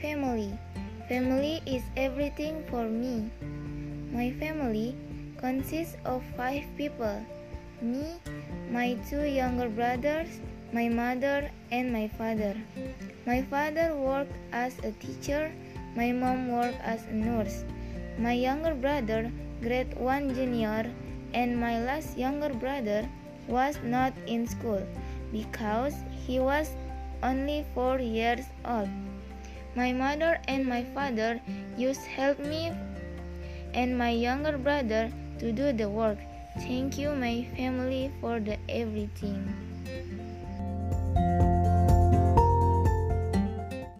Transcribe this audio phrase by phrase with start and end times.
[0.00, 0.54] Family
[1.08, 3.30] Family is everything for me.
[4.14, 4.94] My family
[5.38, 7.18] consists of five people
[7.82, 8.06] me,
[8.70, 10.38] my two younger brothers,
[10.72, 12.54] my mother, and my father.
[13.26, 15.50] My father worked as a teacher,
[15.96, 17.64] my mom worked as a nurse.
[18.18, 20.86] My younger brother, grade 1 junior,
[21.34, 23.08] and my last younger brother
[23.48, 24.82] was not in school
[25.32, 25.94] because
[26.26, 26.70] he was
[27.22, 28.90] only 4 years old.
[29.74, 31.40] My mother and my father
[31.76, 32.72] used help me
[33.74, 36.18] and my younger brother to do the work.
[36.58, 39.46] Thank you, my family, for the everything.